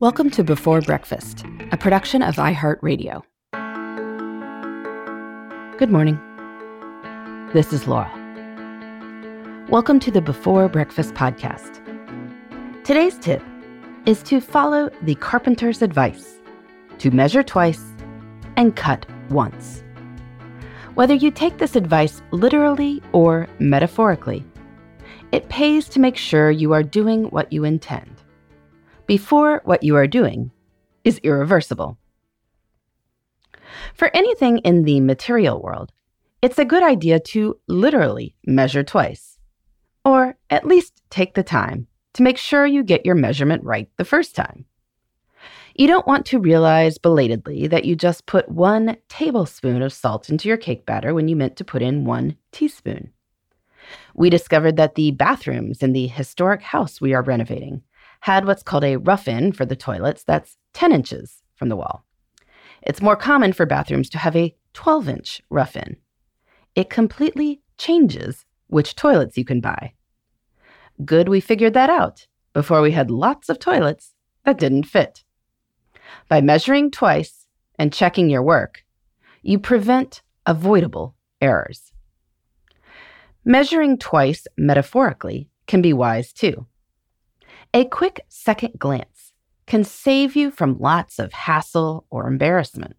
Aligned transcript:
Welcome 0.00 0.30
to 0.30 0.42
Before 0.42 0.80
Breakfast, 0.80 1.44
a 1.72 1.76
production 1.76 2.22
of 2.22 2.36
iHeartRadio. 2.36 3.22
Good 5.76 5.90
morning. 5.90 6.18
This 7.52 7.70
is 7.74 7.86
Laura. 7.86 8.10
Welcome 9.68 10.00
to 10.00 10.10
the 10.10 10.22
Before 10.22 10.70
Breakfast 10.70 11.12
podcast. 11.12 11.84
Today's 12.82 13.18
tip 13.18 13.42
is 14.06 14.22
to 14.22 14.40
follow 14.40 14.88
the 15.02 15.16
carpenter's 15.16 15.82
advice 15.82 16.40
to 16.96 17.10
measure 17.10 17.42
twice 17.42 17.84
and 18.56 18.74
cut 18.74 19.04
once. 19.28 19.84
Whether 20.94 21.12
you 21.12 21.30
take 21.30 21.58
this 21.58 21.76
advice 21.76 22.22
literally 22.30 23.02
or 23.12 23.48
metaphorically, 23.58 24.46
it 25.30 25.50
pays 25.50 25.90
to 25.90 26.00
make 26.00 26.16
sure 26.16 26.50
you 26.50 26.72
are 26.72 26.82
doing 26.82 27.24
what 27.24 27.52
you 27.52 27.64
intend 27.64 28.19
before 29.10 29.60
what 29.64 29.82
you 29.82 29.96
are 29.96 30.06
doing 30.06 30.52
is 31.02 31.18
irreversible. 31.24 31.98
For 33.92 34.08
anything 34.14 34.58
in 34.58 34.84
the 34.84 35.00
material 35.00 35.60
world, 35.60 35.90
it's 36.42 36.60
a 36.60 36.64
good 36.64 36.84
idea 36.84 37.18
to 37.18 37.58
literally 37.66 38.36
measure 38.46 38.84
twice, 38.84 39.36
or 40.04 40.36
at 40.48 40.64
least 40.64 41.02
take 41.10 41.34
the 41.34 41.42
time 41.42 41.88
to 42.12 42.22
make 42.22 42.38
sure 42.38 42.64
you 42.64 42.84
get 42.84 43.04
your 43.04 43.16
measurement 43.16 43.64
right 43.64 43.88
the 43.96 44.04
first 44.04 44.36
time. 44.36 44.64
You 45.74 45.88
don't 45.88 46.06
want 46.06 46.24
to 46.26 46.38
realize 46.38 46.96
belatedly 46.96 47.66
that 47.66 47.84
you 47.84 47.96
just 47.96 48.26
put 48.26 48.48
one 48.48 48.96
tablespoon 49.08 49.82
of 49.82 49.92
salt 49.92 50.30
into 50.30 50.46
your 50.46 50.56
cake 50.56 50.86
batter 50.86 51.14
when 51.14 51.26
you 51.26 51.34
meant 51.34 51.56
to 51.56 51.64
put 51.64 51.82
in 51.82 52.04
one 52.04 52.36
teaspoon. 52.52 53.10
We 54.14 54.30
discovered 54.30 54.76
that 54.76 54.94
the 54.94 55.10
bathrooms 55.10 55.82
in 55.82 55.94
the 55.94 56.06
historic 56.06 56.62
house 56.62 57.00
we 57.00 57.12
are 57.12 57.22
renovating 57.22 57.82
had 58.20 58.46
what's 58.46 58.62
called 58.62 58.84
a 58.84 58.96
rough-in 58.96 59.52
for 59.52 59.64
the 59.64 59.76
toilets 59.76 60.24
that's 60.24 60.56
10 60.74 60.92
inches 60.92 61.42
from 61.54 61.68
the 61.68 61.76
wall. 61.76 62.04
It's 62.82 63.02
more 63.02 63.16
common 63.16 63.52
for 63.52 63.66
bathrooms 63.66 64.08
to 64.10 64.18
have 64.18 64.36
a 64.36 64.54
12 64.72 65.08
inch 65.08 65.42
rough-in. 65.50 65.96
It 66.74 66.90
completely 66.90 67.60
changes 67.78 68.44
which 68.68 68.94
toilets 68.94 69.36
you 69.36 69.44
can 69.44 69.60
buy. 69.60 69.94
Good 71.04 71.28
we 71.28 71.40
figured 71.40 71.74
that 71.74 71.90
out 71.90 72.26
before 72.52 72.80
we 72.82 72.92
had 72.92 73.10
lots 73.10 73.48
of 73.48 73.58
toilets 73.58 74.14
that 74.44 74.58
didn't 74.58 74.84
fit. 74.84 75.24
By 76.28 76.40
measuring 76.40 76.90
twice 76.90 77.46
and 77.78 77.92
checking 77.92 78.28
your 78.28 78.42
work, 78.42 78.84
you 79.42 79.58
prevent 79.58 80.22
avoidable 80.46 81.14
errors. 81.40 81.92
Measuring 83.44 83.96
twice 83.98 84.46
metaphorically 84.56 85.48
can 85.66 85.80
be 85.80 85.92
wise 85.92 86.32
too. 86.32 86.66
A 87.72 87.84
quick 87.84 88.22
second 88.28 88.80
glance 88.80 89.32
can 89.66 89.84
save 89.84 90.34
you 90.34 90.50
from 90.50 90.80
lots 90.80 91.20
of 91.20 91.32
hassle 91.32 92.04
or 92.10 92.26
embarrassment. 92.26 92.96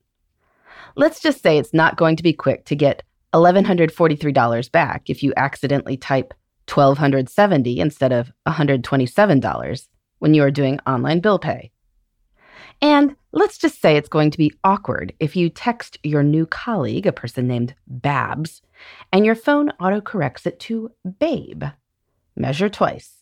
Let's 0.95 1.19
just 1.19 1.43
say 1.43 1.57
it's 1.57 1.73
not 1.73 1.97
going 1.97 2.15
to 2.15 2.23
be 2.23 2.31
quick 2.31 2.63
to 2.65 2.75
get 2.75 3.03
$1,143 3.33 4.71
back 4.71 5.09
if 5.09 5.23
you 5.23 5.33
accidentally 5.35 5.97
type 5.97 6.33
1,270 6.73 7.81
instead 7.81 8.13
of 8.13 8.31
$127 8.47 9.87
when 10.19 10.33
you 10.33 10.41
are 10.41 10.51
doing 10.51 10.79
online 10.87 11.19
bill 11.19 11.37
pay. 11.37 11.71
And 12.81 13.17
let's 13.33 13.57
just 13.57 13.81
say 13.81 13.97
it's 13.97 14.07
going 14.07 14.31
to 14.31 14.37
be 14.37 14.53
awkward 14.63 15.13
if 15.19 15.35
you 15.35 15.49
text 15.49 15.99
your 16.01 16.23
new 16.23 16.45
colleague, 16.45 17.05
a 17.05 17.11
person 17.11 17.45
named 17.45 17.75
Babs, 17.87 18.61
and 19.11 19.25
your 19.25 19.35
phone 19.35 19.71
autocorrects 19.81 20.47
it 20.47 20.61
to 20.61 20.91
Babe. 21.19 21.65
Measure 22.37 22.69
twice. 22.69 23.17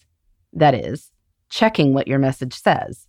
That 0.53 0.75
is, 0.75 1.11
checking 1.49 1.93
what 1.93 2.07
your 2.07 2.19
message 2.19 2.53
says 2.53 3.07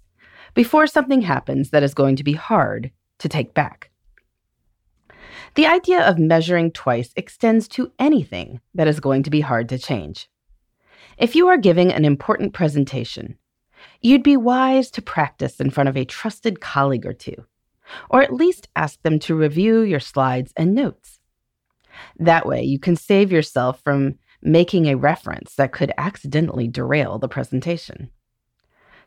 before 0.55 0.86
something 0.86 1.22
happens 1.22 1.70
that 1.70 1.83
is 1.83 1.94
going 1.94 2.16
to 2.16 2.24
be 2.24 2.33
hard 2.33 2.91
to 3.19 3.28
take 3.28 3.55
back. 3.55 3.91
The 5.54 5.66
idea 5.66 6.00
of 6.00 6.19
measuring 6.19 6.72
twice 6.72 7.12
extends 7.16 7.69
to 7.69 7.92
anything 7.98 8.60
that 8.75 8.88
is 8.88 9.00
going 9.00 9.22
to 9.25 9.31
be 9.31 9.41
hard 9.41 9.69
to 9.69 9.78
change. 9.78 10.28
If 11.19 11.34
you 11.34 11.48
are 11.48 11.56
giving 11.56 11.92
an 11.92 12.04
important 12.04 12.53
presentation, 12.53 13.37
you'd 14.00 14.22
be 14.22 14.37
wise 14.37 14.91
to 14.93 15.03
practice 15.03 15.60
in 15.60 15.70
front 15.70 15.88
of 15.88 15.97
a 15.97 16.04
trusted 16.04 16.60
colleague 16.60 17.06
or 17.06 17.12
two, 17.12 17.47
or 18.09 18.22
at 18.22 18.32
least 18.32 18.69
ask 18.76 19.03
them 19.03 19.19
to 19.20 19.34
review 19.34 19.81
your 19.81 20.00
slides 20.00 20.53
and 20.56 20.75
notes. 20.75 21.19
That 22.19 22.47
way, 22.47 22.62
you 22.62 22.78
can 22.78 22.97
save 22.97 23.32
yourself 23.32 23.81
from 23.82 24.19
making 24.43 24.87
a 24.87 24.97
reference 24.97 25.54
that 25.56 25.72
could 25.72 25.93
accidentally 25.98 26.69
derail 26.69 27.19
the 27.19 27.28
presentation. 27.28 28.10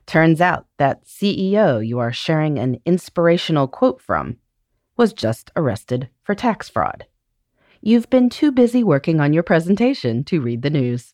Turns 0.05 0.41
out 0.41 0.67
that 0.77 1.05
CEO 1.05 1.85
you 1.85 1.99
are 1.99 2.11
sharing 2.11 2.59
an 2.59 2.79
inspirational 2.85 3.67
quote 3.67 4.01
from 4.01 4.37
was 4.97 5.13
just 5.13 5.51
arrested 5.55 6.09
for 6.23 6.35
tax 6.35 6.69
fraud. 6.69 7.05
You've 7.81 8.09
been 8.09 8.29
too 8.29 8.51
busy 8.51 8.83
working 8.83 9.19
on 9.19 9.33
your 9.33 9.43
presentation 9.43 10.23
to 10.25 10.41
read 10.41 10.61
the 10.61 10.69
news. 10.69 11.13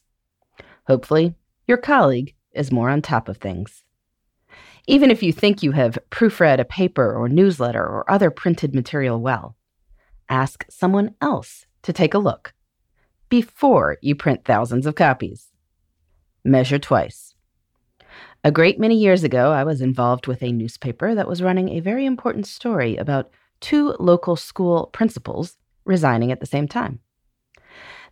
Hopefully, 0.88 1.36
your 1.68 1.78
colleague 1.78 2.36
is 2.54 2.72
more 2.72 2.90
on 2.90 3.02
top 3.02 3.30
of 3.30 3.38
things. 3.38 3.84
Even 4.88 5.12
if 5.12 5.22
you 5.22 5.32
think 5.32 5.62
you 5.62 5.72
have 5.72 6.00
proofread 6.10 6.60
a 6.60 6.66
paper 6.66 7.14
or 7.14 7.30
newsletter 7.30 7.84
or 7.84 8.10
other 8.10 8.32
printed 8.32 8.74
material 8.74 9.20
well, 9.22 9.56
ask 10.30 10.66
someone 10.70 11.16
else 11.22 11.66
to 11.84 11.94
take 11.94 12.14
a 12.14 12.20
look 12.20 12.54
before 13.30 13.98
you 14.02 14.16
print 14.16 14.46
thousands 14.46 14.86
of 14.86 14.96
copies. 14.96 15.52
Measure 16.44 16.80
twice. 16.80 17.36
A 18.42 18.52
great 18.52 18.80
many 18.80 18.96
years 18.96 19.26
ago, 19.26 19.52
I 19.52 19.66
was 19.66 19.82
involved 19.82 20.26
with 20.26 20.42
a 20.42 20.54
newspaper 20.54 21.14
that 21.14 21.28
was 21.28 21.42
running 21.42 21.70
a 21.70 21.82
very 21.82 22.06
important 22.06 22.48
story 22.48 22.96
about 22.96 23.30
two 23.60 23.96
local 24.00 24.38
school 24.38 24.90
principals 24.94 25.58
resigning 25.84 26.32
at 26.32 26.40
the 26.40 26.46
same 26.46 26.66
time. 26.66 27.00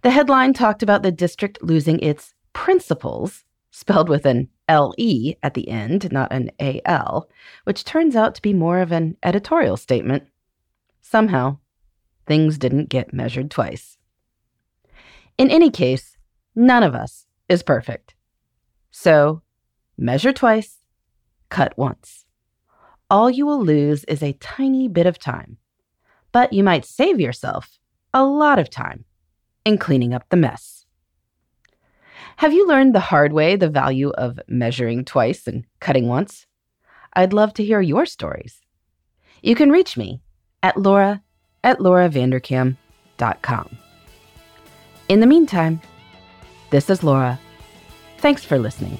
The 0.02 0.12
headline 0.12 0.52
talked 0.52 0.84
about 0.84 1.02
the 1.02 1.14
district 1.14 1.60
losing 1.62 2.00
its 2.00 2.34
principals, 2.52 3.46
spelled 3.72 4.10
with 4.10 4.26
an 4.26 4.50
LE 4.70 5.36
at 5.44 5.54
the 5.54 5.70
end, 5.70 6.12
not 6.12 6.34
an 6.34 6.52
AL, 6.60 7.30
which 7.64 7.86
turns 7.86 8.14
out 8.14 8.36
to 8.36 8.42
be 8.42 8.54
more 8.54 8.80
of 8.80 8.92
an 8.92 9.16
editorial 9.24 9.78
statement. 9.78 10.24
Somehow, 11.02 11.60
things 12.26 12.58
didn't 12.58 12.90
get 12.90 13.14
measured 13.14 13.50
twice. 13.50 13.98
In 15.38 15.50
any 15.50 15.70
case, 15.70 16.18
none 16.54 16.84
of 16.84 16.96
us 16.96 17.28
is 17.48 17.64
perfect. 17.64 18.14
So, 18.92 19.42
Measure 20.00 20.32
twice, 20.32 20.78
cut 21.50 21.76
once. 21.76 22.26
All 23.10 23.32
you 23.32 23.48
will 23.48 23.64
lose 23.64 24.04
is 24.04 24.22
a 24.22 24.34
tiny 24.34 24.88
bit 24.88 25.08
of 25.08 25.18
time, 25.18 25.58
but 26.32 26.54
you 26.54 26.64
might 26.64 26.86
save 26.86 27.20
yourself 27.20 27.80
a 28.14 28.24
lot 28.24 28.60
of 28.60 28.70
time 28.70 29.06
in 29.66 29.80
cleaning 29.80 30.14
up 30.14 30.30
the 30.30 30.38
mess. 30.38 30.86
Have 32.38 32.54
you 32.54 32.68
learned 32.68 32.94
the 32.94 33.00
hard 33.00 33.34
way 33.34 33.56
the 33.56 33.70
value 33.70 34.12
of 34.12 34.40
measuring 34.48 35.04
twice 35.04 35.48
and 35.48 35.66
cutting 35.80 36.08
once? 36.08 36.46
I'd 37.14 37.34
love 37.34 37.56
to 37.56 37.64
hear 37.64 37.82
your 37.82 38.06
stories. 38.06 38.62
You 39.42 39.56
can 39.56 39.72
reach 39.72 39.98
me 39.98 40.22
at 40.62 40.78
laura 40.78 41.24
at 41.64 41.80
lauravanderkam.com. 41.80 43.78
In 45.10 45.20
the 45.22 45.26
meantime, 45.26 45.82
this 46.70 46.90
is 46.90 47.04
Laura. 47.04 47.40
Thanks 48.20 48.44
for 48.44 48.60
listening 48.60 49.00